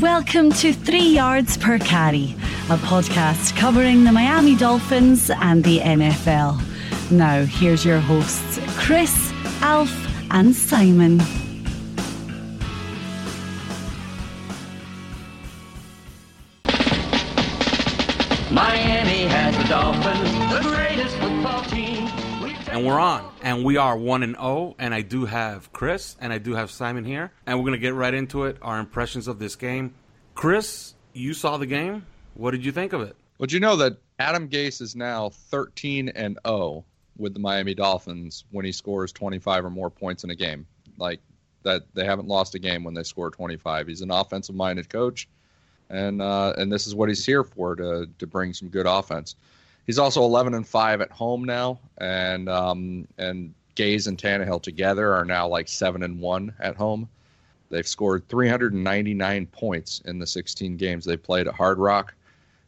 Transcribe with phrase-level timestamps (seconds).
[0.00, 2.34] Welcome to Three Yards Per Carry,
[2.68, 6.60] a podcast covering the Miami Dolphins and the NFL.
[7.10, 9.90] Now, here's your hosts, Chris, Alf,
[10.30, 11.16] and Simon.
[18.50, 20.35] Miami has the Dolphins,
[22.76, 24.76] And we're on, and we are one and zero.
[24.78, 27.94] And I do have Chris, and I do have Simon here, and we're gonna get
[27.94, 28.58] right into it.
[28.60, 29.94] Our impressions of this game.
[30.34, 32.04] Chris, you saw the game.
[32.34, 33.16] What did you think of it?
[33.38, 36.84] Well, you know that Adam Gase is now 13 and 0
[37.16, 40.66] with the Miami Dolphins when he scores 25 or more points in a game.
[40.98, 41.20] Like
[41.62, 43.86] that, they haven't lost a game when they score 25.
[43.86, 45.30] He's an offensive-minded coach,
[45.88, 49.34] and uh, and this is what he's here for to to bring some good offense.
[49.86, 55.14] He's also 11 and five at home now, and um, and Gase and Tannehill together
[55.14, 57.08] are now like seven and one at home.
[57.70, 62.14] They've scored 399 points in the 16 games they played at Hard Rock,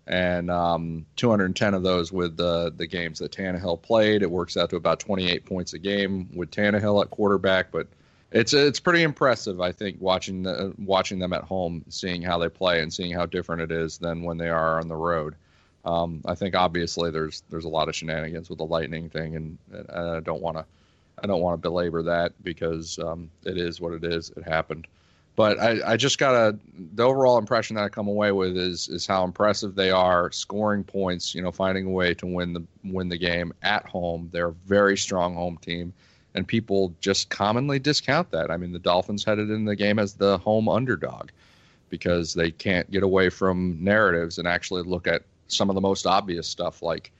[0.06, 4.22] and um, 210 of those with the the games that Tannehill played.
[4.22, 7.88] It works out to about 28 points a game with Tannehill at quarterback, but
[8.30, 9.60] it's it's pretty impressive.
[9.60, 13.26] I think watching the, watching them at home, seeing how they play, and seeing how
[13.26, 15.34] different it is than when they are on the road.
[15.84, 19.58] Um, I think obviously there's there's a lot of shenanigans with the lightning thing, and,
[19.72, 20.64] and I don't want to
[21.22, 24.30] I don't want to belabor that because um, it is what it is.
[24.36, 24.86] It happened,
[25.36, 26.58] but I, I just got a
[26.94, 30.84] the overall impression that I come away with is is how impressive they are scoring
[30.84, 31.34] points.
[31.34, 34.28] You know, finding a way to win the win the game at home.
[34.32, 35.92] They're a very strong home team,
[36.34, 38.50] and people just commonly discount that.
[38.50, 41.30] I mean, the Dolphins headed in the game as the home underdog
[41.88, 46.06] because they can't get away from narratives and actually look at some of the most
[46.06, 47.10] obvious stuff like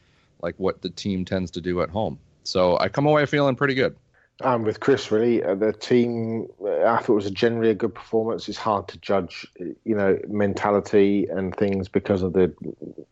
[0.41, 2.19] like what the team tends to do at home.
[2.45, 3.97] So I come away feeling pretty good.
[4.41, 5.11] I'm with Chris.
[5.11, 6.47] Really, uh, the team.
[6.63, 8.49] uh, I thought it was a generally a good performance.
[8.49, 12.55] It's hard to judge, you know, mentality and things because of the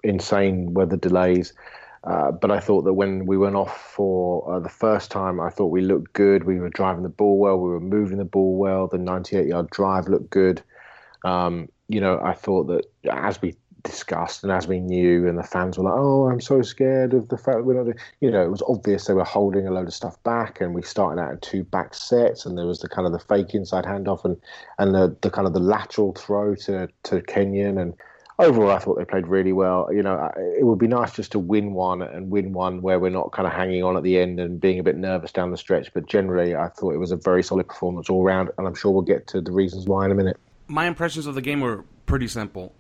[0.05, 1.53] insane weather delays.
[2.05, 5.51] Uh, but I thought that when we went off for uh, the first time, I
[5.51, 6.45] thought we looked good.
[6.45, 7.59] We were driving the ball well.
[7.59, 8.87] We were moving the ball well.
[8.87, 10.63] The 98 yard drive looked good.
[11.25, 15.43] Um, you know, I thought that as we discussed and as we knew, and the
[15.43, 18.31] fans were like, "Oh, I'm so scared of the fact that we're not." doing-" You
[18.31, 21.21] know, it was obvious they were holding a load of stuff back, and we started
[21.21, 24.25] out in two back sets, and there was the kind of the fake inside handoff
[24.25, 24.37] and
[24.79, 27.95] and the, the kind of the lateral throw to to Kenyon, and
[28.39, 29.89] overall, I thought they played really well.
[29.93, 33.11] You know, it would be nice just to win one and win one where we're
[33.11, 35.57] not kind of hanging on at the end and being a bit nervous down the
[35.57, 35.93] stretch.
[35.95, 38.91] But generally, I thought it was a very solid performance all round, and I'm sure
[38.91, 40.39] we'll get to the reasons why in a minute.
[40.69, 42.73] My impressions of the game were pretty simple.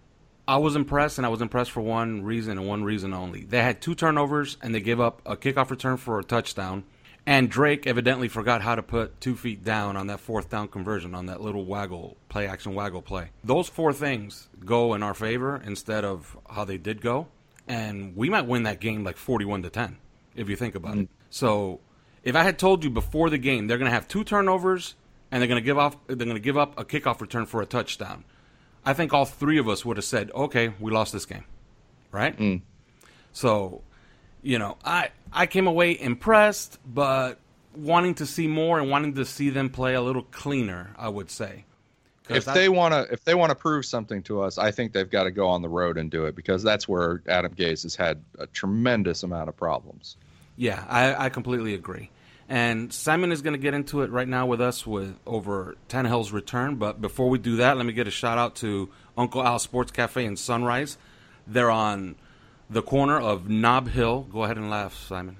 [0.49, 3.45] I was impressed, and I was impressed for one reason and one reason only.
[3.45, 6.85] They had two turnovers, and they gave up a kickoff return for a touchdown.
[7.29, 11.13] And Drake evidently forgot how to put two feet down on that fourth down conversion
[11.13, 13.31] on that little waggle play action waggle play.
[13.43, 17.27] Those four things go in our favor instead of how they did go,
[17.67, 19.97] and we might win that game like forty-one to ten
[20.37, 21.01] if you think about it.
[21.01, 21.15] Mm-hmm.
[21.31, 21.81] So,
[22.23, 24.95] if I had told you before the game they're going to have two turnovers
[25.33, 27.61] and they're going to give off they're going to give up a kickoff return for
[27.61, 28.25] a touchdown,
[28.87, 31.45] I think all three of us would have said, "Okay, we lost this game."
[32.13, 32.39] Right?
[32.39, 32.63] Mm.
[33.33, 33.83] So,
[34.43, 37.39] you know, I I came away impressed, but
[37.75, 40.95] wanting to see more and wanting to see them play a little cleaner.
[40.97, 41.65] I would say.
[42.29, 45.09] If they want to, if they want to prove something to us, I think they've
[45.09, 47.95] got to go on the road and do it because that's where Adam Gase has
[47.95, 50.17] had a tremendous amount of problems.
[50.57, 52.11] Yeah, I, I completely agree.
[52.49, 56.31] And Simon is going to get into it right now with us with over Tannehill's
[56.31, 56.77] return.
[56.77, 59.91] But before we do that, let me get a shout out to Uncle Al Sports
[59.91, 60.97] Cafe in Sunrise.
[61.47, 62.15] They're on
[62.71, 64.29] the corner of Nob Hill.
[64.31, 65.37] Go ahead and laugh, Simon.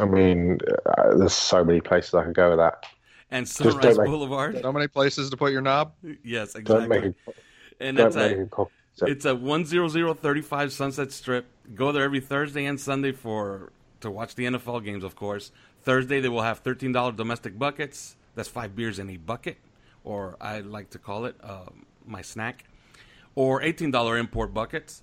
[0.00, 2.84] I mean, uh, there's so many places I could go with that.
[3.30, 4.60] And Sunrise make- Boulevard.
[4.60, 5.92] So many places to put your knob.
[6.24, 7.34] Yes, Don't make exactly.
[7.80, 8.70] a, And don't that's make a, a copy.
[9.02, 11.46] It's a one zero zero thirty five Sunset Strip.
[11.74, 15.52] Go there every Thursday and Sunday for to watch the NFL games, of course.
[15.82, 18.16] Thursday they will have thirteen dollar domestic buckets.
[18.34, 19.58] That's five beers in a bucket,
[20.04, 22.64] or I like to call it um, my snack,
[23.34, 25.02] or eighteen dollar import buckets.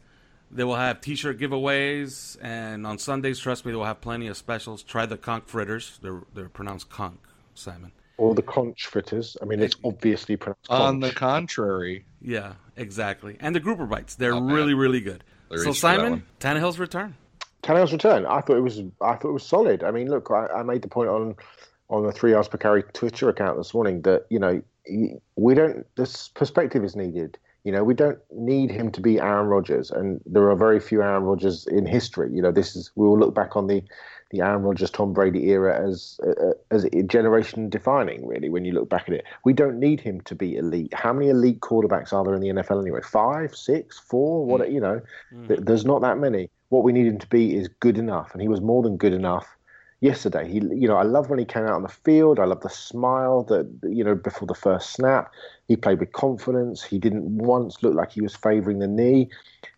[0.50, 4.38] They will have T-shirt giveaways, and on Sundays, trust me, they will have plenty of
[4.38, 4.82] specials.
[4.82, 6.00] Try the conch fritters.
[6.02, 7.20] They're they're pronounced conch,
[7.54, 7.92] Simon.
[8.18, 9.36] Or the conch fritters.
[9.42, 13.38] I mean, it's obviously pronounced On the contrary, Yeah, exactly.
[13.40, 14.16] And the grouper bites.
[14.16, 14.56] They're Not bad.
[14.56, 15.24] really really good.
[15.50, 16.24] There so is for that Simon, one.
[16.40, 17.16] Tannehill's return.
[17.64, 18.26] Tannehill's return.
[18.26, 18.80] I thought it was.
[19.02, 19.84] I thought it was solid.
[19.84, 21.36] I mean, look, I, I made the point on
[21.90, 24.62] on the three yards per carry Twitter account this morning that you know
[25.36, 25.86] we don't.
[25.96, 27.38] This perspective is needed.
[27.64, 31.02] You know, we don't need him to be Aaron Rodgers, and there are very few
[31.02, 32.32] Aaron Rodgers in history.
[32.32, 33.84] You know, this is we will look back on the
[34.32, 38.26] the Aaron Rodgers Tom Brady era as uh, as a generation defining.
[38.26, 40.94] Really, when you look back at it, we don't need him to be elite.
[40.94, 43.02] How many elite quarterbacks are there in the NFL anyway?
[43.04, 44.46] Five, six, four?
[44.46, 45.02] What you know?
[45.48, 46.50] Th- There's not that many.
[46.70, 49.14] What we need him to be is good enough, and he was more than good
[49.14, 49.57] enough
[50.00, 50.48] yesterday.
[50.48, 52.40] He, you know, I love when he came out on the field.
[52.40, 55.32] I love the smile that you know before the first snap.
[55.68, 56.84] He played with confidence.
[56.84, 59.30] He didn't once look like he was favouring the knee.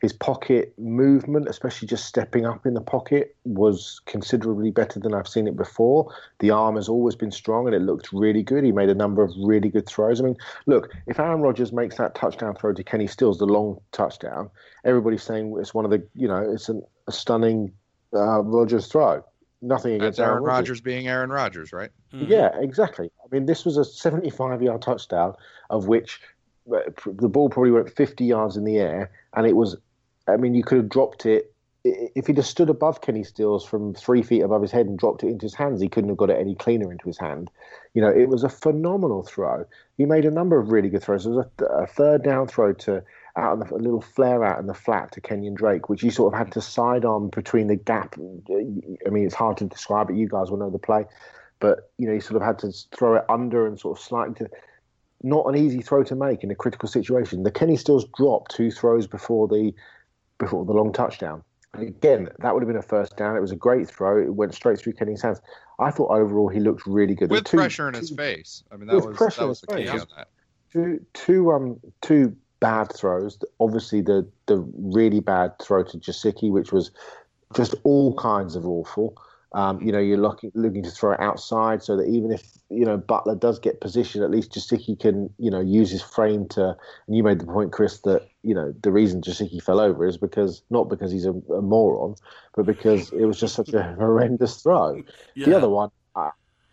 [0.02, 5.28] His pocket movement, especially just stepping up in the pocket, was considerably better than I've
[5.28, 6.14] seen it before.
[6.40, 8.64] The arm has always been strong, and it looked really good.
[8.64, 10.22] He made a number of really good throws.
[10.22, 10.38] I mean,
[10.68, 14.50] look, if Aaron Rodgers makes that touchdown throw to Kenny Stills, the long touchdown,
[14.84, 17.72] everybody's saying it's one of the, you know, it's an, a stunning
[18.14, 19.24] uh, Rodgers throw.
[19.62, 20.70] Nothing against that's Aaron Aaron Rodgers.
[20.70, 21.90] Rodgers being Aaron Rodgers, right?
[22.12, 23.12] Yeah, exactly.
[23.24, 25.36] I mean, this was a 75 yard touchdown,
[25.70, 26.22] of which
[26.74, 29.76] uh, the ball probably went 50 yards in the air, and it was,
[30.28, 31.54] I mean, you could have dropped it.
[31.84, 35.24] If he'd have stood above Kenny Stills from three feet above his head and dropped
[35.24, 37.50] it into his hands, he couldn't have got it any cleaner into his hand.
[37.94, 39.66] You know, it was a phenomenal throw.
[39.98, 41.24] He made a number of really good throws.
[41.24, 43.02] There was a, th- a third down throw to
[43.36, 46.10] out on the, a little flare out in the flat to Kenyon Drake, which he
[46.10, 48.16] sort of had to sidearm between the gap.
[48.18, 50.16] I mean, it's hard to describe it.
[50.16, 51.06] You guys will know the play
[51.60, 54.34] but you know he sort of had to throw it under and sort of slightly
[54.36, 54.50] to
[55.22, 57.44] not an easy throw to make in a critical situation.
[57.44, 59.74] The Kenny Stills dropped two throws before the
[60.38, 61.44] before the long touchdown.
[61.74, 63.36] And again, that would have been a first down.
[63.36, 64.20] It was a great throw.
[64.20, 65.40] It went straight through Kenny's hands.
[65.78, 67.30] I thought overall he looked really good.
[67.30, 68.64] With two- pressure in his face.
[68.72, 70.30] I mean, that was that was the key on that.
[70.72, 73.38] two two um two bad throws.
[73.60, 76.92] Obviously, the the really bad throw to Gesicki, which was
[77.56, 79.16] just all kinds of awful.
[79.54, 82.86] Um, you know, you're looking looking to throw it outside so that even if you
[82.86, 86.78] know Butler does get position, at least Gesicki can you know use his frame to.
[87.08, 90.18] And you made the point, Chris, that you know the reason Gesicki fell over is
[90.18, 92.16] because not because he's a, a moron,
[92.56, 95.02] but because it was just such a horrendous throw.
[95.36, 96.30] The other one, uh,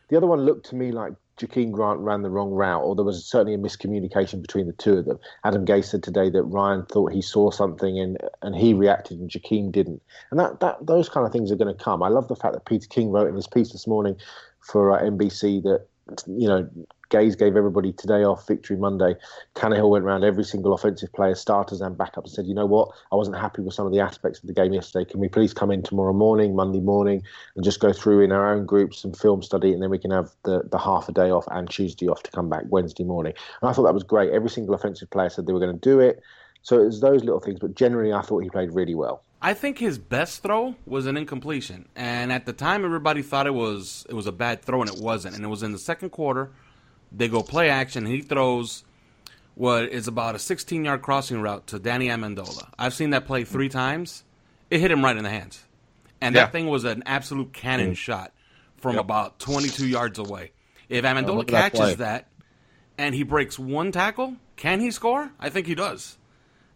[0.09, 3.05] the other one looked to me like Jakeem Grant ran the wrong route, or there
[3.05, 5.19] was certainly a miscommunication between the two of them.
[5.45, 9.31] Adam Gase said today that Ryan thought he saw something and and he reacted and
[9.31, 10.03] Jakeem didn't.
[10.31, 12.03] And that, that those kind of things are going to come.
[12.03, 14.17] I love the fact that Peter King wrote in his piece this morning
[14.61, 15.87] for uh, NBC that
[16.27, 16.69] you know
[17.11, 19.15] Gase gave everybody today off Victory Monday.
[19.55, 22.91] Tannehill went around every single offensive player, starters and backups, and said, "You know what?
[23.13, 25.09] I wasn't happy with some of the aspects of the game yesterday.
[25.11, 27.23] Can we please come in tomorrow morning, Monday morning,
[27.55, 30.11] and just go through in our own groups and film study, and then we can
[30.11, 33.35] have the, the half a day off and Tuesday off to come back Wednesday morning."
[33.63, 34.33] And I thought that was great.
[34.33, 36.23] Every single offensive player said they were going to do it.
[36.63, 39.23] So it was those little things, but generally, I thought he played really well.
[39.41, 43.55] I think his best throw was an incompletion, and at the time, everybody thought it
[43.55, 45.37] was it was a bad throw, and it wasn't.
[45.37, 46.51] And it was in the second quarter.
[47.17, 48.85] They go play action, and he throws
[49.55, 52.69] what is about a 16 yard crossing route to Danny Amendola.
[52.79, 54.23] I've seen that play three times.
[54.71, 55.65] It hit him right in the hands,
[56.21, 56.43] and Yeah.
[56.45, 58.33] that thing was an absolute cannon shot
[58.77, 60.53] from about 22 yards away.
[60.89, 61.81] If Amendola look at that play.
[61.87, 62.29] catches that,
[62.99, 65.31] and he breaks one tackle, can he score?
[65.41, 66.19] I think he does.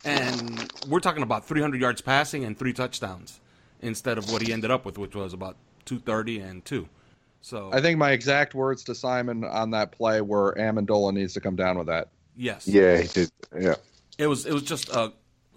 [0.05, 3.41] And we're talking about 300 yards passing and three touchdowns
[3.83, 6.89] instead of what he ended up with, which was about 230 and two.
[7.43, 11.41] So I think my exact words to Simon on that play were Amendola needs to
[11.41, 12.09] come down with that.
[12.37, 13.31] yes, Yeah, he did.
[13.59, 13.75] Yeah.
[14.19, 15.13] it was it was just a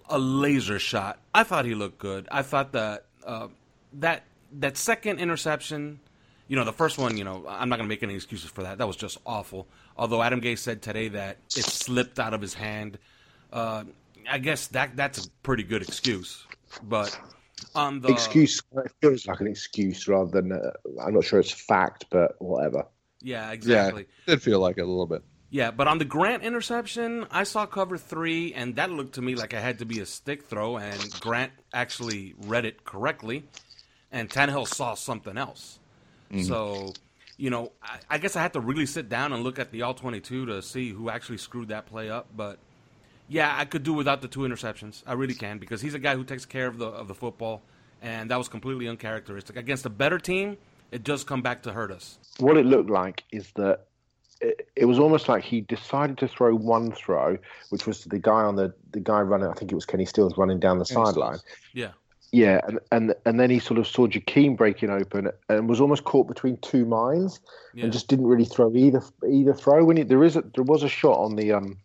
[0.08, 1.18] a laser shot.
[1.34, 2.28] I thought he looked good.
[2.30, 3.48] I thought that uh,
[3.94, 6.00] that that second interception,
[6.48, 8.50] you you know, the first one, you know, I'm not going to make any excuses
[8.50, 8.78] for that.
[8.78, 9.66] That was just awful.
[9.96, 12.98] Although Adam Gase said today that it slipped out of his hand.
[13.52, 13.84] Uh,
[14.28, 16.46] I guess that that's a pretty good excuse.
[16.82, 17.18] But
[17.74, 20.70] on the excuse it feels like an excuse rather than uh,
[21.02, 22.86] I'm not sure it's fact, but whatever.
[23.20, 24.06] Yeah, exactly.
[24.26, 25.22] Yeah, did feel like it a little bit.
[25.50, 29.36] Yeah, but on the Grant interception, I saw cover three, and that looked to me
[29.36, 33.44] like it had to be a stick throw, and Grant actually read it correctly,
[34.10, 35.78] and Tannehill saw something else.
[36.32, 36.42] Mm-hmm.
[36.42, 36.92] So,
[37.36, 39.82] you know, I, I, guess I had to really sit down and look at the
[39.82, 42.26] all 22 to see who actually screwed that play up.
[42.36, 42.58] But
[43.28, 45.02] yeah, I could do without the two interceptions.
[45.06, 47.62] I really can because he's a guy who takes care of the of the football,
[48.02, 50.56] and that was completely uncharacteristic against a better team.
[50.90, 52.18] It does come back to hurt us.
[52.38, 53.86] What it looked like is that
[54.40, 57.38] it, it was almost like he decided to throw one throw,
[57.70, 59.48] which was the guy on the the guy running.
[59.48, 61.38] I think it was Kenny Stills running down the sideline.
[61.72, 61.92] Yeah.
[62.34, 66.02] Yeah, and, and and then he sort of saw Jakeem breaking open and was almost
[66.02, 67.38] caught between two minds
[67.74, 67.84] yeah.
[67.84, 69.84] and just didn't really throw either either throw.
[69.84, 71.78] When he, there is a, there was a shot on the um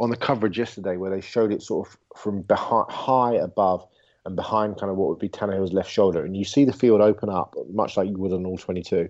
[0.00, 3.86] on the coverage yesterday where they showed it sort of from behind high above
[4.24, 7.00] and behind kind of what would be Tannehill's left shoulder, and you see the field
[7.00, 9.08] open up much like you would on all twenty two.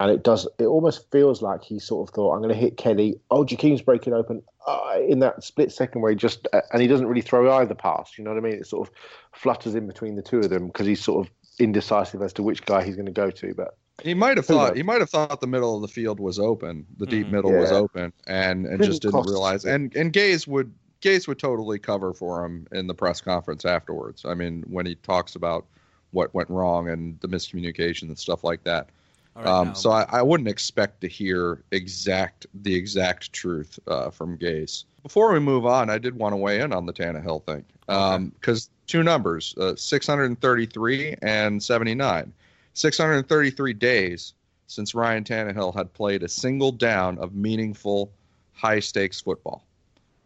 [0.00, 0.48] And it does.
[0.58, 3.82] It almost feels like he sort of thought, "I'm going to hit Kelly." Oh, Jakeem's
[3.82, 7.20] breaking open uh, in that split second where he just uh, and he doesn't really
[7.20, 8.16] throw either pass.
[8.16, 8.54] You know what I mean?
[8.54, 8.94] It sort of
[9.32, 12.64] flutters in between the two of them because he's sort of indecisive as to which
[12.64, 13.54] guy he's going to go to.
[13.54, 16.38] But he might have thought he might have thought the middle of the field was
[16.38, 17.36] open, the deep mm-hmm.
[17.36, 17.60] middle yeah.
[17.60, 19.66] was open, and and just didn't realize.
[19.66, 24.24] And and Gase would Gase would totally cover for him in the press conference afterwards.
[24.24, 25.66] I mean, when he talks about
[26.12, 28.88] what went wrong and the miscommunication and stuff like that.
[29.36, 34.36] Right, um, so I, I, wouldn't expect to hear exact the exact truth uh, from
[34.36, 34.84] Gase.
[35.04, 38.66] Before we move on, I did want to weigh in on the Tannehill thing because
[38.66, 42.32] um, two numbers, uh, 633 and 79.
[42.74, 44.34] 633 days
[44.66, 48.12] since Ryan Tannehill had played a single down of meaningful,
[48.52, 49.64] high stakes football.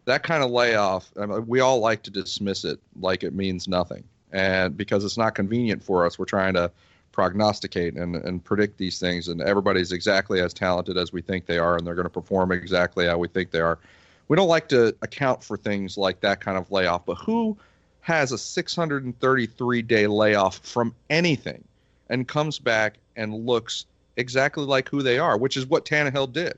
[0.05, 3.67] That kind of layoff, I mean, we all like to dismiss it like it means
[3.67, 4.03] nothing.
[4.31, 6.71] And because it's not convenient for us, we're trying to
[7.15, 9.29] prognosticate and, and predict these things.
[9.29, 12.51] And everybody's exactly as talented as we think they are, and they're going to perform
[12.51, 13.79] exactly how we think they are.
[14.27, 17.57] We don't like to account for things like that kind of layoff, but who
[18.01, 21.63] has a 633 day layoff from anything?
[22.09, 23.85] and comes back and looks
[24.17, 26.57] exactly like who they are, which is what Tannehill did.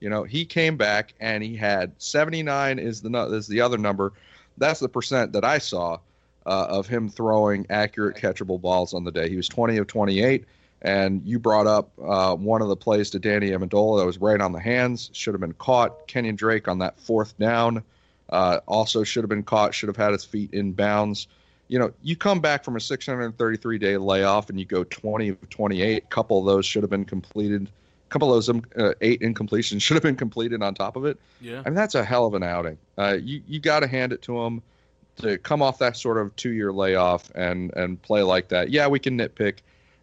[0.00, 4.12] You know, he came back and he had 79 is the is the other number.
[4.58, 5.98] That's the percent that I saw
[6.46, 9.28] uh, of him throwing accurate catchable balls on the day.
[9.28, 10.44] He was 20 of 28.
[10.82, 14.40] And you brought up uh, one of the plays to Danny Amendola that was right
[14.40, 16.06] on the hands, should have been caught.
[16.06, 17.82] Kenyon Drake on that fourth down
[18.30, 21.28] uh, also should have been caught, should have had his feet in bounds
[21.68, 25.50] you know, you come back from a 633 day layoff and you go 20 of
[25.50, 26.02] 28.
[26.02, 27.68] A couple of those should have been completed.
[28.06, 31.04] A couple of those um, uh, eight incompletions should have been completed on top of
[31.04, 31.18] it.
[31.40, 31.62] Yeah.
[31.64, 32.78] I mean, that's a hell of an outing.
[32.98, 34.62] Uh, you you got to hand it to them
[35.16, 38.70] to come off that sort of two year layoff and and play like that.
[38.70, 39.58] Yeah, we can nitpick.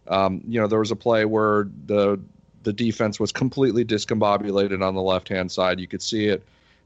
[0.08, 2.20] Um, you know, there was a play where the
[2.62, 5.78] the defense was completely discombobulated on the left hand side.
[5.78, 6.42] You could see it,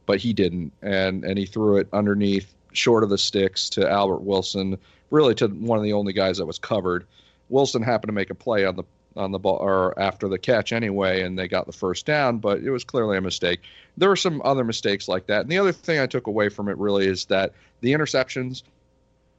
[0.07, 4.23] but he didn't, and and he threw it underneath short of the sticks to Albert
[4.23, 4.77] Wilson,
[5.11, 7.07] really to one of the only guys that was covered.
[7.49, 8.85] Wilson happened to make a play on the
[9.17, 12.61] on the ball or after the catch anyway, and they got the first down, but
[12.61, 13.61] it was clearly a mistake.
[13.97, 15.43] There were some other mistakes like that.
[15.43, 18.63] And the other thing I took away from it really is that the interceptions.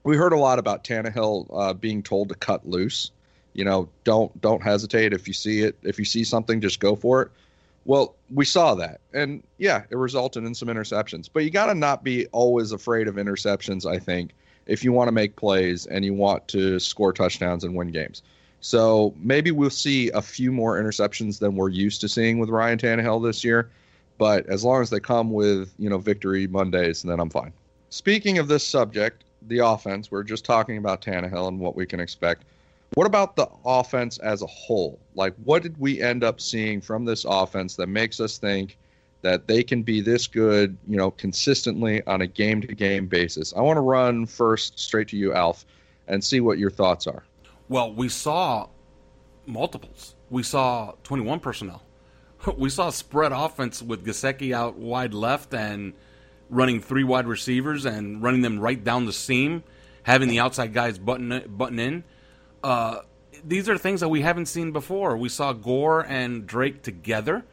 [0.04, 3.12] We heard a lot about Tannehill uh, being told to cut loose.
[3.54, 5.78] You know, don't don't hesitate if you see it.
[5.84, 7.32] If you see something, just go for it.
[7.86, 9.00] Well, we saw that.
[9.14, 11.30] And yeah, it resulted in some interceptions.
[11.32, 14.32] But you got to not be always afraid of interceptions, I think,
[14.68, 18.22] if you want to make plays and you want to score touchdowns and win games.
[18.62, 22.78] So maybe we'll see a few more interceptions than we're used to seeing with Ryan
[22.78, 23.70] Tannehill this year.
[24.18, 27.54] But as long as they come with, you know, victory Mondays, then I'm fine.
[27.90, 32.00] Speaking of this subject, the offense, we're just talking about Tannehill and what we can
[32.02, 32.44] expect.
[32.96, 35.00] What about the offense as a whole?
[35.16, 38.78] Like, what did we end up seeing from this offense that makes us think
[39.22, 43.54] that they can be this good, you know, consistently on a game to game basis?
[43.56, 45.66] I want to run first straight to you, Alf,
[46.08, 47.24] and see what your thoughts are.
[47.70, 48.68] Well, we saw
[49.46, 50.16] multiples.
[50.30, 51.84] We saw 21 personnel.
[52.58, 55.94] We saw spread offense with Gesicki out wide left and
[56.50, 59.64] running three wide receivers and running them right down the seam,
[60.04, 62.04] having the outside guys button button in
[62.64, 63.02] uh,
[63.46, 65.18] these are things that we haven't seen before.
[65.18, 67.46] We saw Gore and Drake together.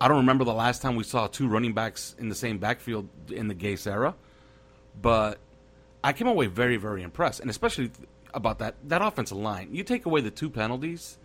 [0.00, 3.08] I don't remember the last time we saw two running backs in the same backfield
[3.30, 4.14] in the Gase era,
[5.00, 5.38] but
[6.02, 7.90] I came away very, very impressed, and especially
[8.34, 9.68] about that that offensive line.
[9.72, 11.18] You take away the two penalties,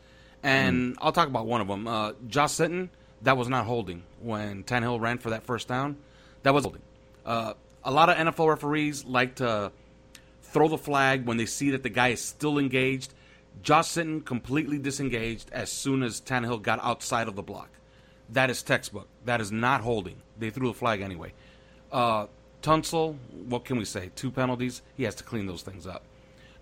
[0.44, 1.88] And I'll talk about one of them.
[1.88, 2.90] Uh, Josh Sitton,
[3.22, 5.98] that was not holding when Tannehill ran for that first down.
[6.44, 6.84] That was holding.
[7.26, 9.72] Uh, a lot of NFL referees like to
[10.44, 13.14] throw the flag when they see that the guy is still engaged.
[13.64, 17.70] Josh Sitton completely disengaged as soon as Tannehill got outside of the block.
[18.30, 19.08] That is textbook.
[19.26, 20.18] That is not holding.
[20.38, 21.34] They threw the flag anyway.
[21.92, 22.28] Uh,
[22.62, 23.16] Tunsil,
[23.48, 24.12] what can we say?
[24.16, 24.82] Two penalties.
[24.96, 26.04] He has to clean those things up.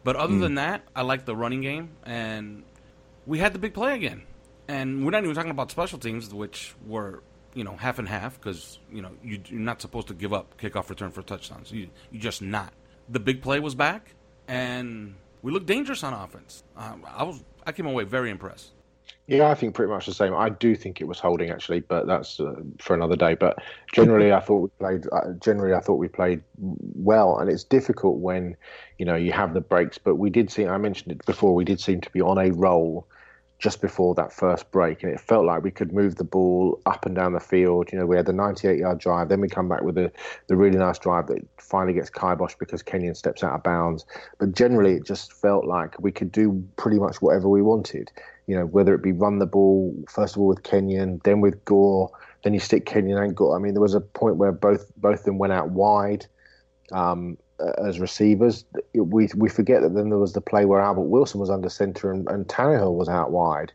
[0.05, 2.61] But other than that, I like the running game, and
[3.25, 4.21] we had the big play again.
[4.67, 7.23] And we're not even talking about special teams, which were
[7.55, 10.61] you know half and half because you know you, you're not supposed to give up
[10.61, 11.71] kickoff return for touchdowns.
[11.71, 12.71] You you just not.
[13.09, 14.13] The big play was back,
[14.47, 16.63] and we looked dangerous on offense.
[16.77, 18.73] Um, I was I came away very impressed.
[19.27, 20.35] Yeah, I think pretty much the same.
[20.35, 23.33] I do think it was holding actually, but that's uh, for another day.
[23.33, 23.57] But
[23.91, 25.05] generally, I thought we played.
[25.11, 28.55] Uh, generally, I thought we played well, and it's difficult when
[28.99, 29.97] you know you have the breaks.
[29.97, 30.67] But we did see.
[30.67, 31.55] I mentioned it before.
[31.55, 33.07] We did seem to be on a roll
[33.57, 37.07] just before that first break, and it felt like we could move the ball up
[37.07, 37.91] and down the field.
[37.91, 40.11] You know, we had the 98-yard drive, then we come back with the
[40.47, 44.05] the really nice drive that finally gets kibosh because Kenyon steps out of bounds.
[44.37, 48.11] But generally, it just felt like we could do pretty much whatever we wanted.
[48.47, 51.63] You know, whether it be run the ball first of all with Kenyon, then with
[51.65, 52.11] Gore,
[52.43, 53.55] then you stick Kenyon and Gore.
[53.55, 56.25] I mean, there was a point where both both of them went out wide.
[56.91, 57.37] Um,
[57.83, 61.49] as receivers, we we forget that then there was the play where Albert Wilson was
[61.49, 63.71] under center and, and Tannehill was out wide.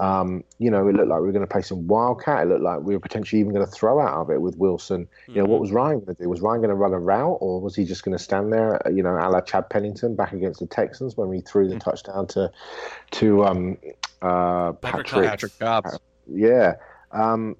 [0.00, 2.44] Um, you know, it looked like we were going to play some wildcat.
[2.46, 5.08] It looked like we were potentially even going to throw out of it with Wilson.
[5.26, 5.50] You know, Mm-hmm.
[5.50, 6.28] what was Ryan going to do?
[6.28, 8.80] Was Ryan going to run a route, or was he just going to stand there?
[8.94, 11.90] You know, a la Chad Pennington back against the Texans when we threw the Mm-hmm.
[11.90, 12.50] touchdown to
[13.12, 13.76] to um,
[14.22, 15.58] uh, Patrick Patrick.
[15.58, 15.98] Cobbs.
[16.26, 16.74] Yeah.
[17.12, 17.56] Um,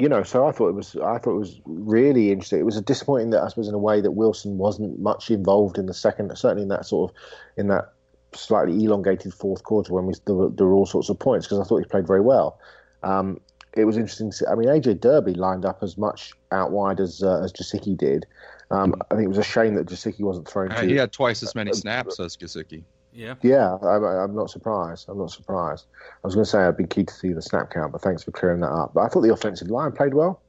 [0.00, 2.58] you know, so I thought it was I thought it was really interesting.
[2.58, 5.76] It was a disappointing that I suppose in a way that Wilson wasn't much involved
[5.76, 7.16] in the second, certainly in that sort of
[7.56, 7.92] in that
[8.32, 11.60] slightly elongated fourth quarter when we there were, there were all sorts of points because
[11.60, 12.58] I thought he played very well.
[13.02, 13.40] Um,
[13.74, 14.30] it was interesting.
[14.30, 17.52] To see, I mean, AJ Derby lined up as much out wide as uh, as
[17.52, 18.26] Gesicki did.
[18.70, 20.72] Um, I think it was a shame that Gesicki wasn't thrown.
[20.72, 22.84] Uh, to, he had twice as many snaps as Gesicki.
[23.20, 23.34] Yeah.
[23.42, 25.06] yeah, I'm, I'm not surprised.
[25.10, 25.84] I'm not surprised.
[26.24, 28.22] I was going to say I'd be keen to see the snap count, but thanks
[28.22, 28.94] for clearing that up.
[28.94, 30.40] But I thought the offensive line played well.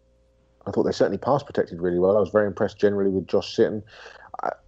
[0.66, 2.16] I thought they certainly pass protected really well.
[2.16, 3.84] I was very impressed generally with Josh Sitton.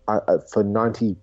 [0.07, 0.19] I,
[0.51, 1.15] for 94%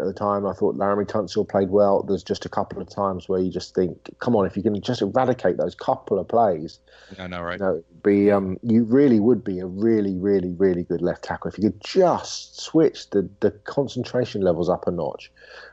[0.00, 2.02] of the time, I thought Laremy Tunsil played well.
[2.02, 4.80] There's just a couple of times where you just think, come on, if you can
[4.80, 6.78] just eradicate those couple of plays,
[7.18, 7.60] I know, right?
[7.60, 11.50] you know, be um, you really would be a really, really, really good left tackle
[11.50, 15.30] if you could just switch the, the concentration levels up a notch.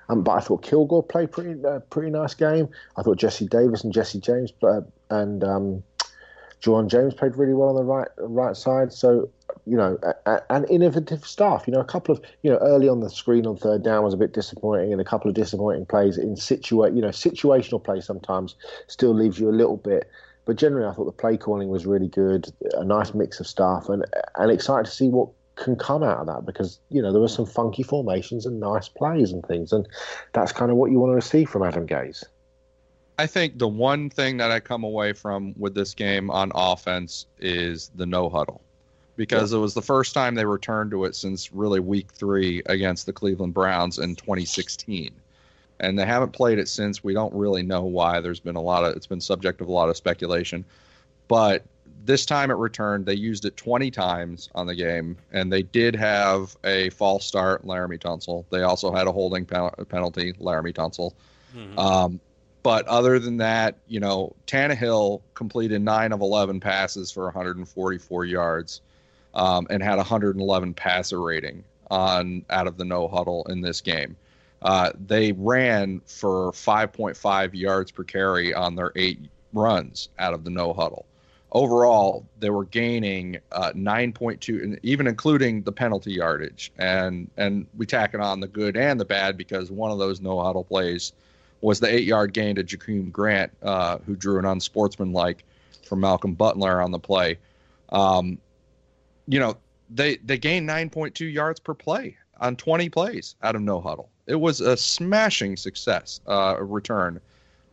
[0.10, 2.68] Um, but I thought Kilgore played pretty uh, pretty nice game.
[2.98, 5.84] I thought Jesse Davis and Jesse James uh, and um,
[6.64, 8.94] John James played really well on the right right side.
[8.94, 9.30] So
[9.66, 10.00] you know,
[10.50, 11.66] and innovative stuff.
[11.68, 14.14] You know, a couple of you know early on the screen on third down was
[14.14, 18.00] a bit disappointing, and a couple of disappointing plays in situa you know situational play
[18.00, 18.56] sometimes
[18.88, 20.10] still leaves you a little bit.
[20.46, 23.90] But generally, I thought the play calling was really good, a nice mix of stuff,
[23.90, 24.06] and
[24.38, 27.28] and excited to see what can come out of that because you know there were
[27.28, 29.86] some funky formations and nice plays and things, and
[30.32, 32.24] that's kind of what you want to see from Adam Gase.
[33.18, 37.28] I think the one thing that I come away from with this game on offense
[37.40, 38.62] is the no huddle.
[39.16, 43.06] Because it was the first time they returned to it since really week three against
[43.06, 45.12] the Cleveland Browns in 2016.
[45.80, 47.04] And they haven't played it since.
[47.04, 48.22] We don't really know why.
[48.22, 50.66] There's been a lot of, it's been subject of a lot of speculation.
[51.28, 51.64] But
[52.06, 53.06] this time it returned.
[53.06, 57.66] They used it 20 times on the game, and they did have a false start,
[57.66, 58.46] Laremy Tunsil.
[58.50, 61.14] They also had a holding pen- penalty, Laremy Tunsil.
[61.78, 62.20] Um,
[62.64, 68.82] but other than that, you know, Tannehill completed nine of 11 passes for 144 yards
[69.34, 74.16] um, and had 111 passer rating on out of the no huddle in this game.
[74.62, 79.20] Uh, they ran for 5.5 yards per carry on their eight
[79.52, 81.06] runs out of the no huddle.
[81.52, 86.72] Overall, they were gaining uh, 9.2, and even including the penalty yardage.
[86.80, 90.20] And and we tack it on the good and the bad because one of those
[90.20, 91.14] no huddle plays
[91.64, 95.46] was the eight yard gain to Jakeem Grant, uh, who drew an unsportsmanlike
[95.88, 97.40] from Malcolm Butler on the play.
[97.90, 98.38] Um,
[99.28, 99.56] you know,
[99.90, 104.10] they they gained 9.2 yards per play on 20 plays out of no huddle.
[104.28, 107.22] It was a smashing success uh, return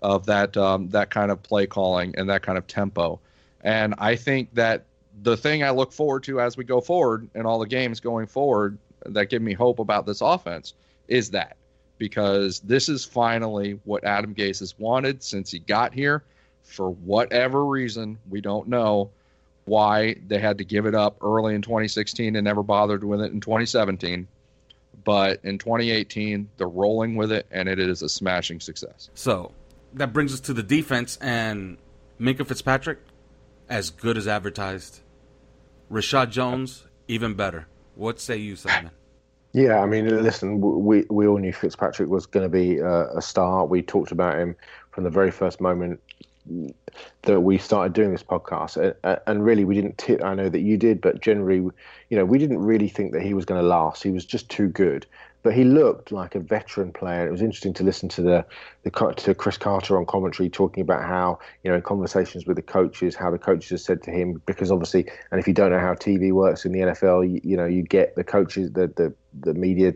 [0.02, 3.18] of that um, that kind of play calling and that kind of tempo.
[3.62, 4.84] And I think that
[5.22, 8.26] the thing I look forward to as we go forward and all the games going
[8.26, 10.74] forward that give me hope about this offense
[11.08, 11.56] is that
[12.00, 16.24] because this is finally what Adam Gase has wanted since he got here.
[16.64, 19.10] For whatever reason, we don't know
[19.66, 23.32] why they had to give it up early in 2016 and never bothered with it
[23.32, 24.26] in 2017.
[25.04, 29.10] But in 2018, they're rolling with it, and it is a smashing success.
[29.14, 29.52] So,
[29.94, 31.76] that brings us to the defense and
[32.18, 32.98] Minkah Fitzpatrick,
[33.68, 35.00] as good as advertised.
[35.92, 37.66] rashad Jones, even better.
[37.94, 38.90] What say you, Simon?
[39.52, 43.22] Yeah, I mean, listen, we we all knew Fitzpatrick was going to be a, a
[43.22, 43.66] star.
[43.66, 44.54] We talked about him
[44.92, 46.00] from the very first moment
[47.22, 48.94] that we started doing this podcast,
[49.26, 50.22] and really we didn't.
[50.22, 51.58] I know that you did, but generally,
[52.10, 54.04] you know, we didn't really think that he was going to last.
[54.04, 55.04] He was just too good
[55.42, 57.26] but he looked like a veteran player.
[57.26, 58.44] It was interesting to listen to the,
[58.82, 62.62] the to Cris Carter on commentary talking about how you know in conversations with the
[62.62, 65.78] coaches, how the coaches have said to him because obviously, and if you don't know
[65.78, 69.14] how TV works in the NFL, you, you know you get the coaches, the the
[69.40, 69.94] the media.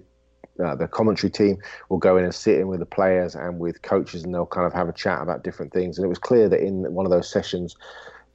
[0.64, 1.56] Uh, the commentary team
[1.88, 4.64] will go in and sit in with the players and with coaches, and they'll kind
[4.64, 5.98] of have a chat about different things.
[5.98, 7.74] And it was clear that in one of those sessions,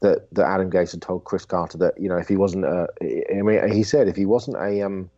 [0.02, 2.88] that, that Adam Gase had told Cris Carter that you know if he wasn't a,
[3.02, 5.10] I mean he said if he wasn't a um,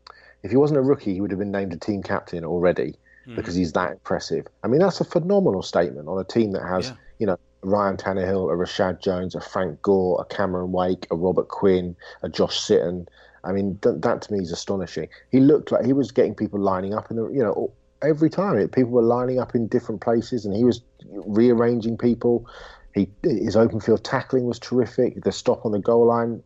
[0.44, 2.96] if he wasn't a rookie, he would have been named a team captain already
[3.28, 3.36] mm.
[3.36, 4.48] because he's that impressive.
[4.64, 6.96] I mean, that's a phenomenal statement on a team that has, yeah.
[7.20, 11.48] you know, Ryan Tannehill, a Rashad Jones, a Frank Gore, a Cameron Wake, a Robert
[11.48, 13.08] Quinn, a Josh Sitton.
[13.44, 15.10] I mean, th- that to me is astonishing.
[15.32, 18.68] He looked like he was getting people lining up in the, you know, every time
[18.70, 22.48] people were lining up in different places and he was rearranging people.
[22.94, 25.24] He, his open field tackling was terrific.
[25.24, 26.44] The stop on the goal line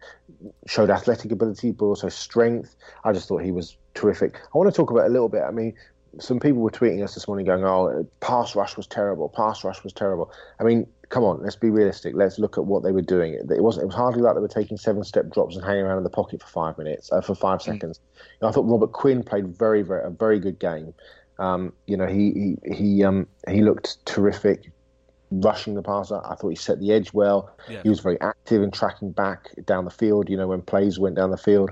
[0.67, 2.75] showed athletic ability, but also strength.
[3.03, 4.39] I just thought he was terrific.
[4.53, 5.41] I want to talk about a little bit.
[5.41, 5.73] I mean,
[6.19, 9.27] some people were tweeting us this morning going, "Oh, pass rush was terrible.
[9.29, 12.15] Pass rush was terrible." I mean, come on, let's be realistic.
[12.15, 13.33] Let's look at what they were doing.
[13.33, 13.83] It wasn't.
[13.83, 16.41] It was hardly like they were taking seven-step drops and hanging around in the pocket
[16.41, 17.63] for five minutes, uh, for five mm.
[17.63, 17.99] seconds.
[18.15, 20.93] You know, I thought Robert Quinn played very, very a very good game.
[21.39, 24.71] Um, you know, he he he um, he looked terrific
[25.31, 26.21] rushing the passer.
[26.23, 27.53] I thought he set the edge well.
[27.67, 27.81] Yeah.
[27.83, 30.29] He was very active in tracking back down the field.
[30.29, 31.71] You know, when plays went down the field.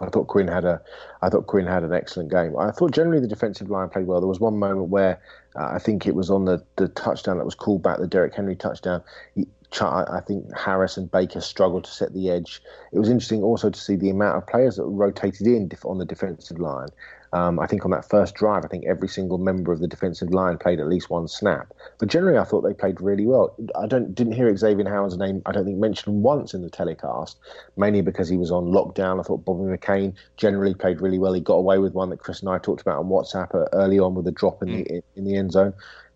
[0.00, 0.80] I thought Quinn had a,
[1.22, 2.56] I thought Quinn had an excellent game.
[2.58, 4.20] I thought generally the defensive line played well.
[4.20, 5.20] There was one moment where
[5.56, 8.34] uh, I think it was on the, the touchdown that was called back, the Derrick
[8.34, 9.02] Henry touchdown.
[9.34, 9.46] He,
[9.80, 12.62] I think Harris and Baker struggled to set the edge.
[12.92, 16.04] It was interesting also to see the amount of players that rotated in on the
[16.04, 16.90] defensive line.
[17.34, 20.32] Um, I think on that first drive, I think every single member of the defensive
[20.32, 21.74] line played at least one snap.
[21.98, 23.56] But generally, I thought they played really well.
[23.74, 25.42] I don't didn't hear Xavier Howard's name.
[25.44, 27.40] I don't think mentioned once in the telecast,
[27.76, 29.18] mainly because he was on lockdown.
[29.18, 31.32] I thought Bobby McCain generally played really well.
[31.32, 33.98] He got away with one that Chris and I talked about on WhatsApp uh, early
[33.98, 34.86] on with a drop in mm.
[34.86, 35.74] the in the end zone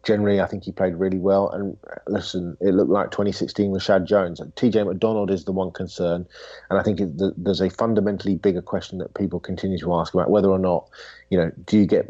[0.09, 1.51] generally, I think he played really well.
[1.51, 4.40] And listen, it looked like 2016 with Shad Jones.
[4.40, 6.27] TJ McDonald is the one concern.
[6.71, 10.31] And I think the, there's a fundamentally bigger question that people continue to ask about
[10.31, 10.88] whether or not,
[11.29, 12.09] you know, do you get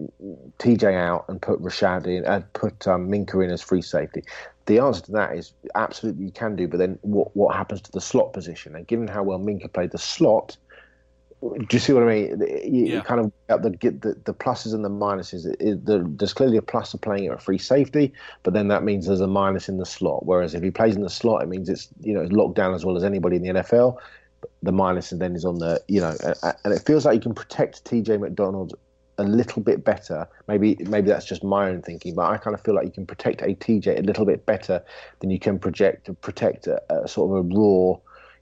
[0.59, 4.23] TJ out and put Rashad in and uh, put um, Minkah in as free safety?
[4.67, 7.91] The answer to that is absolutely you can do, but then what what happens to
[7.91, 8.77] the slot position?
[8.77, 10.57] And given how well Minkah played the slot,
[11.41, 12.41] do you see what I mean?
[12.41, 12.95] You, yeah.
[12.97, 15.47] you kind of get the, get the, the pluses and the minuses.
[15.47, 18.69] It, it, the, there's clearly a plus of playing at a free safety, but then
[18.69, 20.27] that means there's a minus in the slot.
[20.27, 22.85] Whereas if he plays in the slot, it means it's you know locked down as
[22.85, 23.99] well as anybody in the NFL.
[24.63, 26.17] The minus and then is on the you know,
[26.65, 28.75] and it feels like you can protect TJ McDonald
[29.19, 30.29] a little bit better.
[30.49, 33.07] Maybe maybe that's just my own thinking, but I kind of feel like you can
[33.07, 34.83] protect a TJ a little bit better
[35.21, 37.97] than you can project protect a, a sort of a raw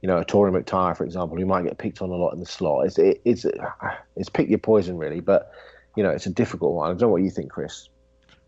[0.06, 2.38] you know, a Torry McTyer, for example, who might get picked on a lot in
[2.38, 2.86] the slot.
[2.86, 3.44] It's it, it's
[4.14, 5.52] it's pick your poison really, but
[5.96, 6.86] you know, it's a difficult one.
[6.86, 7.88] I don't know what you think, Chris.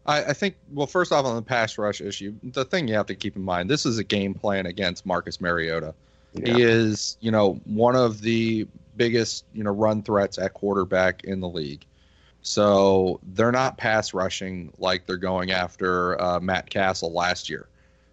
[0.06, 3.06] I, I think well, first off on the pass rush issue, the thing you have
[3.06, 5.94] to keep in mind, this is a game plan against Marcus Mariota.
[6.32, 6.54] Yeah.
[6.54, 11.40] He is, you know, one of the biggest, you know, run threats at quarterback in
[11.40, 11.84] the league.
[12.42, 17.66] So they're not pass rushing like they're going after uh, Matt Cassel last year.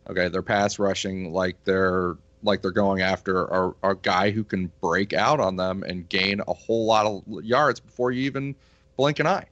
[0.10, 4.72] Okay, they're pass rushing like they're like they're going after a, a guy who can
[4.82, 8.56] break out on them and gain a whole lot of yards before you even
[8.96, 9.46] blink an eye.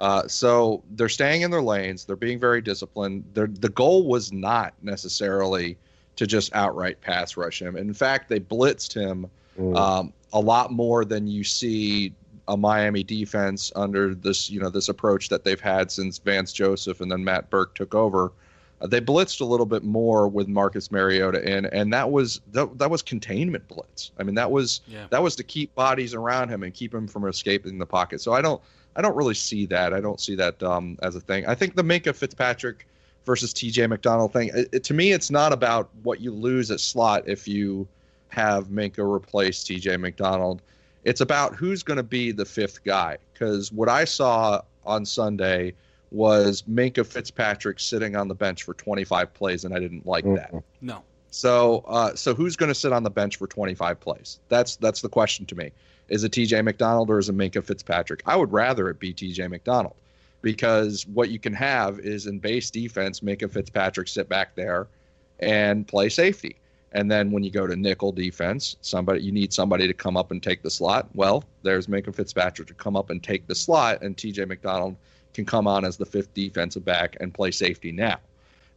[0.00, 2.04] Uh, so they're staying in their lanes.
[2.04, 3.24] They're being very disciplined.
[3.34, 5.76] They're, the goal was not necessarily
[6.16, 7.76] to just outright pass rush him.
[7.76, 9.28] In fact, they blitzed him
[9.58, 9.76] mm.
[9.76, 12.12] um, a lot more than you see
[12.48, 17.00] a Miami defense under this, you know, this approach that they've had since Vance Joseph
[17.00, 18.32] and then Matt Burke took over.
[18.80, 22.78] Uh, they blitzed a little bit more with Marcus Mariota in, and that was that,
[22.78, 24.10] that was containment blitz.
[24.18, 25.06] I mean, that was yeah.
[25.10, 28.20] that was to keep bodies around him and keep him from escaping the pocket.
[28.20, 28.60] So I don't
[28.94, 29.92] I don't really see that.
[29.92, 31.46] I don't see that um, as a thing.
[31.46, 32.86] I think the Minkah Fitzpatrick
[33.24, 34.50] versus TJ McDonald thing.
[34.54, 37.86] It, it, to me, it's not about what you lose at slot if you
[38.28, 40.62] have Minkah replace TJ McDonald.
[41.04, 43.18] It's about who's going to be the fifth guy.
[43.32, 45.74] Because what I saw on Sunday
[46.10, 50.54] was Minkah Fitzpatrick sitting on the bench for 25 plays, and I didn't like that.
[50.80, 51.02] No.
[51.30, 54.40] So, uh, so who's going to sit on the bench for 25 plays?
[54.48, 55.72] That's that's the question to me.
[56.08, 56.62] Is it T.J.
[56.62, 58.22] McDonald or is it Minkah Fitzpatrick?
[58.26, 59.48] I would rather it be T.J.
[59.48, 59.96] McDonald.
[60.42, 64.86] because what you can have is in base defense, Minkah Fitzpatrick sit back there
[65.40, 66.56] and play safety.
[66.92, 70.30] And then when you go to nickel defense, somebody you need somebody to come up
[70.30, 71.08] and take the slot.
[71.14, 74.96] Well, there's Minkah Fitzpatrick to come up and take the slot, and TJ McDonald
[75.36, 78.18] can come on as the fifth defensive back and play safety now.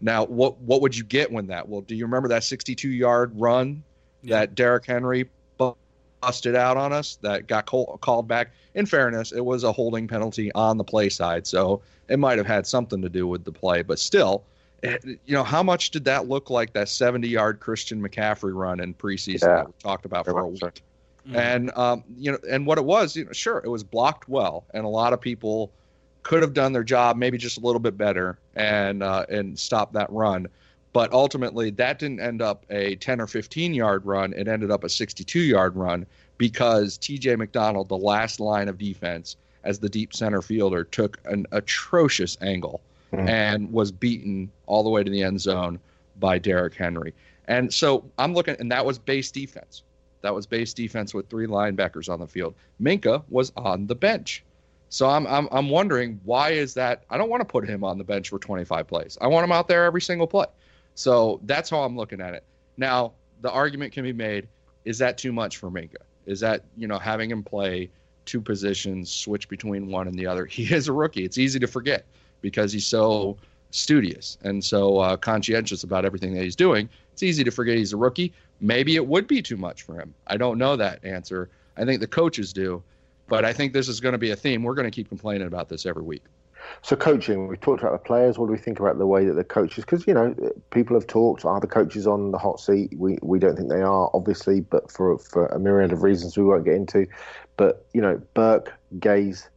[0.01, 1.67] Now, what what would you get when that?
[1.67, 3.83] Well, do you remember that 62 yard run
[4.21, 4.39] yeah.
[4.39, 8.51] that Derrick Henry busted out on us that got call, called back?
[8.75, 12.47] In fairness, it was a holding penalty on the play side, so it might have
[12.47, 14.43] had something to do with the play, but still
[14.83, 18.79] Eh, you know, how much did that look like that 70 yard Christian McCaffrey run
[18.79, 19.55] in preseason yeah.
[19.55, 20.61] that we talked about for a week?
[20.61, 21.35] Mm-hmm.
[21.35, 24.65] And, um, you know, and what it was, you know, sure, it was blocked well.
[24.73, 25.71] And a lot of people
[26.23, 29.93] could have done their job maybe just a little bit better and, uh, and stop
[29.93, 30.47] that run.
[30.91, 34.33] But ultimately, that didn't end up a 10 or 15 yard run.
[34.33, 36.05] It ended up a 62 yard run
[36.37, 41.45] because TJ McDonald, the last line of defense, as the deep center fielder, took an
[41.51, 42.81] atrocious angle
[43.13, 43.27] mm-hmm.
[43.27, 45.79] and was beaten all the way to the end zone
[46.19, 47.13] by Derrick Henry.
[47.47, 49.83] And so I'm looking, and that was base defense.
[50.21, 52.55] That was base defense with three linebackers on the field.
[52.81, 54.43] Minkah was on the bench.
[54.89, 57.03] So I'm, I'm, I'm wondering why is that?
[57.09, 59.17] I don't want to put him on the bench for 25 plays.
[59.21, 60.47] I want him out there every single play.
[60.95, 62.43] So that's how I'm looking at it.
[62.77, 64.47] Now, the argument can be made
[64.85, 65.97] is that too much for Minkah?
[66.25, 67.89] Is that, you know, having him play
[68.25, 70.45] two positions, switch between one and the other?
[70.59, 71.25] He is a rookie.
[71.25, 72.05] It's easy to forget
[72.41, 73.37] because he's so
[73.71, 76.89] studious and so uh, conscientious about everything that he's doing.
[77.13, 78.33] It's easy to forget he's a rookie.
[78.61, 80.13] Maybe it would be too much for him.
[80.27, 81.49] I don't know that answer.
[81.77, 82.81] I think the coaches do,
[83.29, 84.63] but I think this is going to be a theme.
[84.63, 86.23] We're going to keep complaining about this every week.
[86.81, 88.37] So coaching, we've talked about the players.
[88.37, 89.85] What do we think about the way that the coaches?
[89.85, 90.35] Because you know,
[90.71, 91.45] people have talked.
[91.45, 92.93] Are the coaches on the hot seat?
[92.97, 96.43] We we don't think they are, obviously, but for for a myriad of reasons we
[96.43, 97.07] won't get into.
[97.57, 99.47] But you know, Burke, Gase,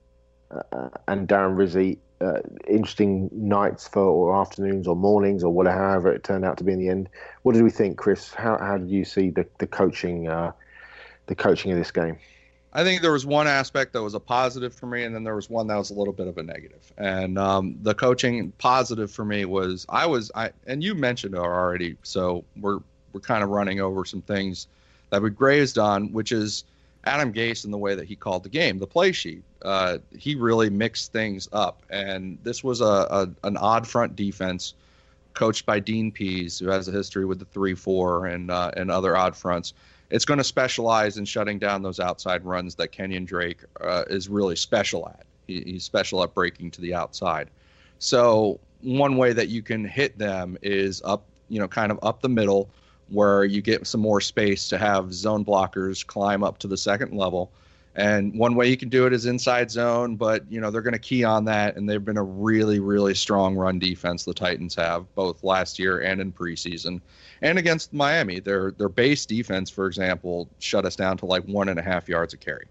[0.51, 6.13] uh, and Darren Rizzi uh, interesting nights for or afternoons or mornings or whatever however
[6.13, 7.09] it turned out to be in the end.
[7.43, 8.33] What did we think, Chris?
[8.33, 10.53] How how did you see the the coaching uh,
[11.27, 12.19] the coaching of this game?
[12.75, 15.35] I think there was one aspect that was a positive for me, and then there
[15.35, 16.93] was one that was a little bit of a negative.
[16.97, 21.39] And um, the coaching positive for me was I was I and you mentioned it
[21.39, 22.81] already, so we're
[23.13, 24.69] we're kind of running over some things
[25.11, 26.65] that we grazed on, which is
[27.05, 29.43] Adam Gase and the way that he called the game, the play sheet.
[29.61, 34.75] Uh, he really mixed things up, and this was a, a, an odd front defense
[35.35, 38.91] coached by Dean Pees, who has a history with the three four and uh, and
[38.91, 39.75] other odd fronts.
[40.13, 44.29] It's going to specialize in shutting down those outside runs that Kenyon Drake uh, is
[44.29, 45.25] really special at.
[45.47, 47.49] He, he's special at breaking to the outside.
[47.99, 52.21] So one way that you can hit them is up, you know, kind of up
[52.21, 52.69] the middle
[53.09, 57.17] where you get some more space to have zone blockers climb up to the second
[57.17, 57.51] level.
[57.95, 60.93] And one way you can do it is inside zone, but you know they're going
[60.95, 64.25] to key on that, and they've been a really, really strong run defense.
[64.25, 67.03] The Titans have both last year and in preseason,
[67.43, 71.69] and against Miami, their their base defense, for example, shut us down to like one
[71.69, 72.67] and a half yards a carry.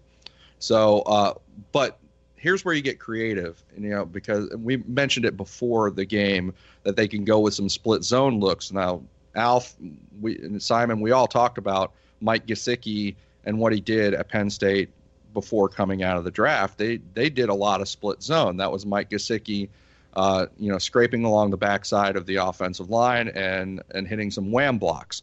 [0.58, 1.34] So, uh,
[1.72, 1.98] but
[2.36, 6.96] here's where you get creative, you know, because we mentioned it before the game that
[6.96, 8.72] they can go with some split zone looks.
[8.72, 9.02] Now,
[9.34, 9.74] Alf,
[10.20, 14.50] we and Simon, we all talked about Mike Gesicki and what he did at Penn
[14.50, 14.88] State
[15.34, 16.78] before coming out of the draft.
[16.78, 18.56] They they did a lot of split zone.
[18.56, 19.68] That was Mike Gesicki,
[20.14, 24.50] uh, you know, scraping along the backside of the offensive line and and hitting some
[24.50, 25.22] wham blocks.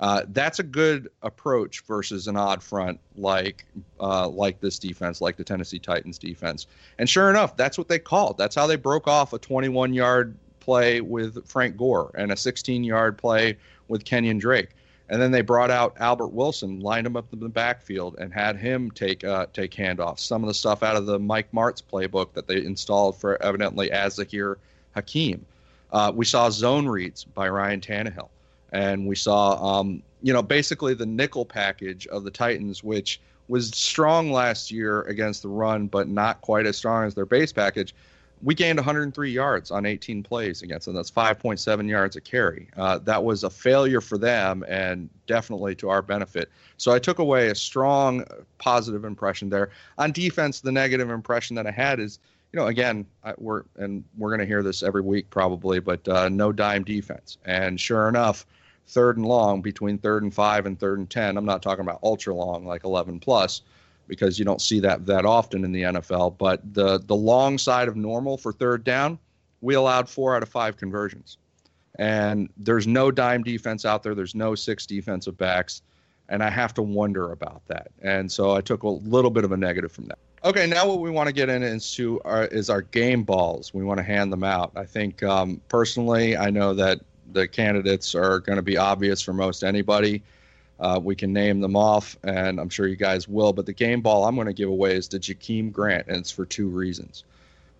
[0.00, 3.64] Uh, that's a good approach versus an odd front like
[4.00, 6.66] uh, like this defense, like the Tennessee Titans defense.
[6.98, 8.38] And sure enough, that's what they called.
[8.38, 12.84] That's how they broke off a 21 yard play with Frank Gore and a 16
[12.84, 13.56] yard play
[13.88, 14.70] with Kenyon Drake.
[15.10, 18.56] And then they brought out Albert Wilson, lined him up in the backfield, and had
[18.56, 20.20] him take uh, take handoffs.
[20.20, 23.90] Some of the stuff out of the Mike Martz playbook that they installed for evidently
[23.90, 24.58] Az-Zahir
[24.94, 25.44] Hakim.
[25.92, 28.28] Uh, we saw zone reads by Ryan Tannehill,
[28.72, 33.70] and we saw um, you know basically the nickel package of the Titans, which was
[33.70, 37.94] strong last year against the run, but not quite as strong as their base package
[38.42, 40.94] we gained 103 yards on 18 plays against them.
[40.94, 42.68] That's 5.7 yards a carry.
[42.76, 46.50] Uh, that was a failure for them and definitely to our benefit.
[46.76, 48.24] So I took away a strong
[48.58, 49.70] positive impression there.
[49.98, 52.18] On defense, the negative impression that I had is,
[52.52, 56.06] you know, again, I, we're and we're going to hear this every week probably, but
[56.08, 57.38] uh, no dime defense.
[57.44, 58.46] And sure enough,
[58.86, 61.36] third and long between third and five and third and ten.
[61.36, 63.62] I'm not talking about ultra long like 11 plus
[64.08, 66.38] because you don't see that that often in the NFL.
[66.38, 69.18] But the the long side of normal for third down,
[69.60, 71.38] we allowed four out of five conversions,
[71.98, 74.14] and there's no dime defense out there.
[74.14, 75.82] There's no six defensive backs,
[76.28, 77.88] and I have to wonder about that.
[78.02, 80.18] And so I took a little bit of a negative from that.
[80.44, 83.74] Okay, now what we want to get into our, is our game balls.
[83.74, 84.70] We want to hand them out.
[84.76, 87.00] I think um, personally, I know that
[87.32, 90.22] the candidates are going to be obvious for most anybody.
[90.80, 93.52] Uh, we can name them off, and I'm sure you guys will.
[93.52, 96.30] But the game ball I'm going to give away is to Jakeem Grant, and it's
[96.30, 97.24] for two reasons.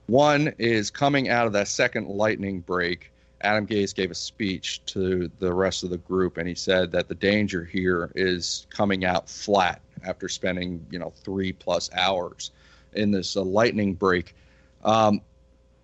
[0.06, 3.12] One is coming out of that second lightning break.
[3.40, 7.08] Adam Gase gave a speech to the rest of the group, and he said that
[7.08, 12.50] the danger here is coming out flat after spending you know three plus hours
[12.94, 14.34] in this uh, lightning break.
[14.84, 15.20] Um,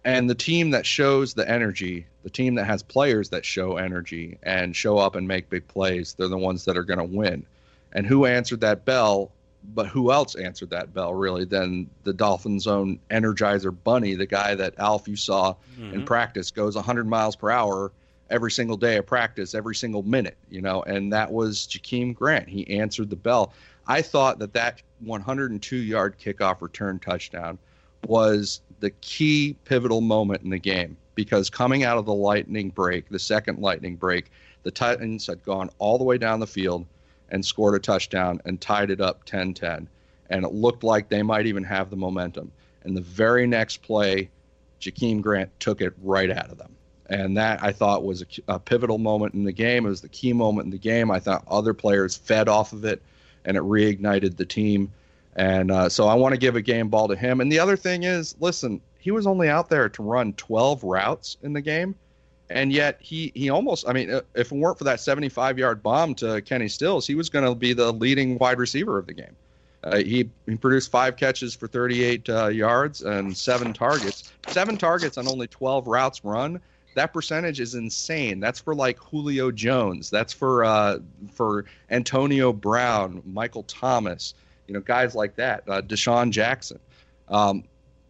[0.04, 4.38] and the team that shows the energy, the team that has players that show energy
[4.42, 7.44] and show up and make big plays, they're the ones that are going to win.
[7.92, 9.30] And who answered that bell?
[9.74, 14.54] But who else answered that bell really than the Dolphins' own Energizer Bunny, the guy
[14.54, 15.94] that Alf you saw mm-hmm.
[15.94, 17.92] in practice goes 100 miles per hour
[18.30, 22.48] every single day of practice, every single minute, you know, and that was Jakeem Grant.
[22.48, 23.52] He answered the bell.
[23.86, 27.58] I thought that that 102 yard kickoff return touchdown
[28.06, 33.08] was the key pivotal moment in the game because coming out of the lightning break,
[33.08, 34.30] the second lightning break,
[34.62, 36.86] the Titans had gone all the way down the field
[37.30, 39.88] and scored a touchdown and tied it up 10 10.
[40.30, 42.50] And it looked like they might even have the momentum.
[42.82, 44.30] And the very next play,
[44.80, 46.74] Jakeem Grant took it right out of them.
[47.06, 49.84] And that I thought was a, a pivotal moment in the game.
[49.84, 51.10] It was the key moment in the game.
[51.10, 53.02] I thought other players fed off of it
[53.44, 54.90] and it reignited the team.
[55.36, 57.40] And uh, so I want to give a game ball to him.
[57.40, 61.36] And the other thing is, listen, he was only out there to run 12 routes
[61.42, 61.94] in the game.
[62.50, 65.82] And yet he, he almost, I mean, uh, if it weren't for that 75 yard
[65.82, 69.14] bomb to Kenny Stills, he was going to be the leading wide receiver of the
[69.14, 69.36] game.
[69.82, 74.32] Uh, he, he produced five catches for 38 uh, yards and seven targets.
[74.48, 76.60] Seven targets on only 12 routes run
[76.94, 78.40] that percentage is insane.
[78.40, 80.10] That's for like Julio Jones.
[80.10, 80.98] That's for uh,
[81.32, 84.34] for Antonio Brown, Michael Thomas.
[84.66, 85.64] You know, guys like that.
[85.68, 86.78] Uh, DeSean Jackson.
[87.28, 87.64] Um,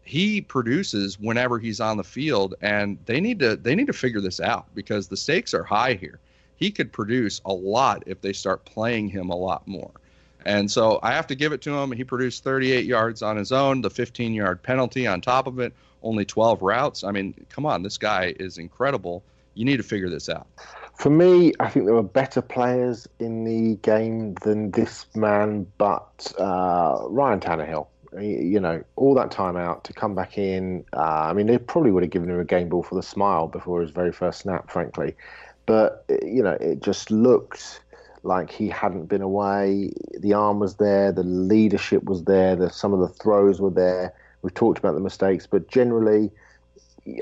[0.04, 4.20] he produces whenever he's on the field, and they need to they need to figure
[4.20, 6.18] this out because the stakes are high here.
[6.56, 9.90] He could produce a lot if they start playing him a lot more.
[10.46, 11.90] And so I have to give it to him.
[11.90, 15.72] He produced 38 yards on his own, the 15 yard penalty on top of it
[16.04, 17.02] only 12 routes.
[17.02, 19.24] I mean, come on, this guy is incredible.
[19.54, 20.46] You need to figure this out.
[20.96, 26.32] For me, I think there were better players in the game than this man, but
[26.38, 27.88] uh, Ryan Tannehill.
[28.20, 30.84] You know, all that time out to come back in.
[30.92, 33.48] Uh, I mean, they probably would have given him a game ball for the smile
[33.48, 35.14] before his very first snap, frankly.
[35.66, 37.80] But, you know, it just looked
[38.22, 39.92] like he hadn't been away.
[40.18, 44.14] The arm was there, the leadership was there, the, some of the throws were there.
[44.42, 46.30] We've talked about the mistakes, but generally,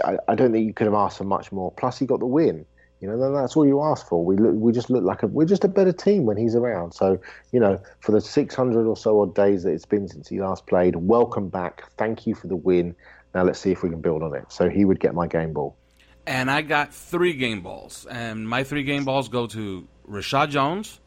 [0.04, 1.70] I, I, don't think you could have asked for much more.
[1.72, 2.64] Plus, he got the win.
[3.02, 4.24] You know, then that's all you ask for.
[4.24, 6.92] We look, we just look like a, we're just a better team when he's around.
[6.92, 10.40] So, you know, for the 600 or so odd days that it's been since he
[10.40, 11.90] last played, welcome back.
[11.98, 12.94] Thank you for the win.
[13.34, 14.52] Now let's see if we can build on it.
[14.52, 15.76] So he would get my game ball.
[16.28, 21.00] And I got three game balls, and my three game balls go to Reshad Jones.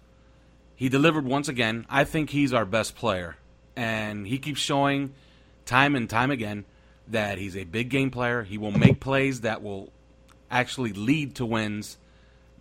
[0.76, 1.86] He delivered once again.
[1.90, 3.38] I think he's our best player,
[3.78, 5.14] and he keeps showing
[5.66, 6.66] time and time again
[7.08, 8.44] that he's a big game player.
[8.44, 9.94] He will make plays that will
[10.50, 11.98] actually lead to wins.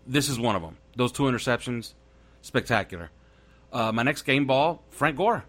[0.06, 0.76] This is one of them.
[0.96, 1.94] Those two interceptions,
[2.42, 3.10] spectacular.
[3.72, 5.44] Uh, my next game ball, Frank Gore,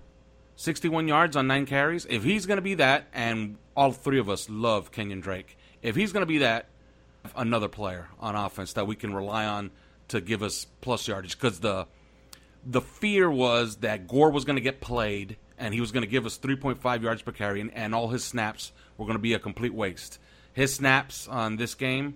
[0.56, 2.06] 61 yards on nine carries.
[2.06, 5.96] If he's going to be that, and all three of us love Kenyon Drake, if
[5.96, 6.68] he's going to be that,
[7.36, 9.72] another player on offense that we can rely on
[10.08, 11.88] to give us plus yardage because the
[12.66, 16.10] the fear was that Gore was going to get played and he was going to
[16.10, 19.34] give us 3.5 yards per carry, and, and all his snaps were going to be
[19.34, 20.20] a complete waste.
[20.54, 22.16] His snaps on this game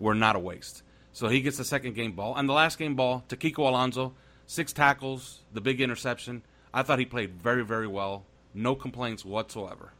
[0.00, 0.82] were not a waste.
[1.12, 2.34] So he gets the second game ball.
[2.36, 4.14] And the last game ball to Kiko Alonso,
[4.46, 6.42] six tackles, the big interception.
[6.74, 8.24] I thought he played very, very well.
[8.54, 9.92] No complaints whatsoever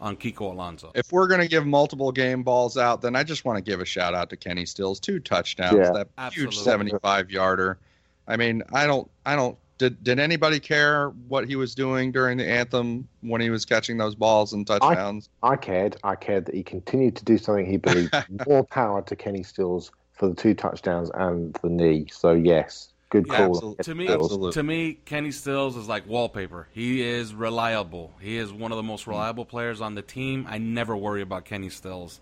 [0.00, 0.92] on Kiko Alonso.
[0.94, 3.80] If we're going to give multiple game balls out, then I just want to give
[3.80, 5.00] a shout out to Kenny Stills.
[5.00, 6.56] Two touchdowns, yeah, that absolutely.
[6.56, 7.78] huge 75 yarder.
[8.26, 12.36] I mean, I don't, I don't did did anybody care what he was doing during
[12.36, 15.30] the anthem when he was catching those balls and touchdowns?
[15.42, 15.96] I, I cared.
[16.04, 18.14] I cared that he continued to do something he believed.
[18.46, 22.08] More power to Kenny Stills for the two touchdowns and the knee.
[22.12, 23.56] So yes, good yeah, call.
[23.56, 23.84] Absolutely.
[23.84, 24.52] To me, absolutely.
[24.52, 26.68] to me, Kenny Stills is like wallpaper.
[26.72, 28.12] He is reliable.
[28.20, 29.12] He is one of the most hmm.
[29.12, 30.46] reliable players on the team.
[30.46, 32.20] I never worry about Kenny Stills.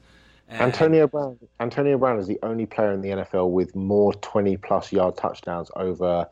[0.48, 1.38] And Antonio Brown.
[1.58, 6.28] Antonio Brown is the only player in the NFL with more twenty-plus yard touchdowns over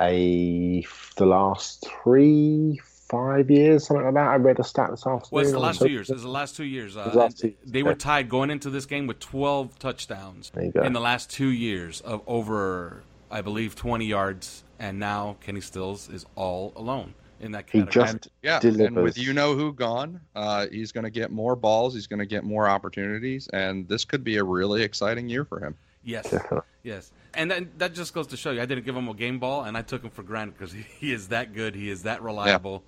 [0.00, 0.84] a
[1.16, 4.28] the last three five years, something like that.
[4.28, 5.22] I read a stat this afternoon.
[5.30, 6.10] Well, it's the last two years.
[6.10, 6.96] It's the last two years.
[6.96, 11.00] Uh, last two, they were tied going into this game with 12 touchdowns in the
[11.00, 14.64] last two years of over, I believe, 20 yards.
[14.78, 17.14] And now Kenny Stills is all alone.
[17.40, 18.06] in that category.
[18.06, 18.86] He just yeah, delivers.
[18.86, 21.94] and with you know who gone, uh, he's going to get more balls.
[21.94, 25.58] He's going to get more opportunities, and this could be a really exciting year for
[25.60, 25.74] him.
[26.04, 26.60] yes, Definitely.
[26.82, 29.38] yes, and then that just goes to show you, I didn't give him a game
[29.38, 31.74] ball, and I took him for granted because he, he is that good.
[31.74, 32.82] He is that reliable.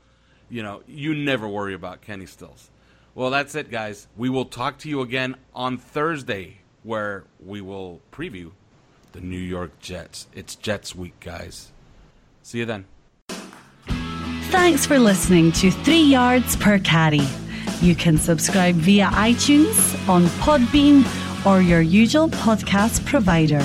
[0.48, 2.70] You know, you never worry about Kenny Stills.
[3.14, 4.06] Well, that's it, guys.
[4.16, 8.52] We will talk to you again on Thursday, where we will preview
[9.12, 10.26] the New York Jets.
[10.34, 11.72] It's Jets week, guys.
[12.42, 12.86] See you then.
[14.50, 17.20] Thanks for listening to Three Yards Per Carry.
[17.80, 21.04] You can subscribe via iTunes, on Podbean,
[21.46, 23.64] or your usual podcast provider.